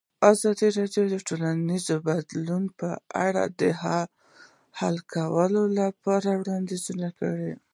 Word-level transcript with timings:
ازادي 0.31 0.69
راډیو 0.77 1.03
د 1.09 1.15
ټولنیز 1.27 1.85
بدلون 2.07 2.63
په 2.79 2.89
اړه 3.25 3.43
د 3.59 3.61
حل 4.79 4.97
کولو 5.13 5.63
لپاره 5.79 6.29
وړاندیزونه 6.39 7.07
کړي. 7.19 7.51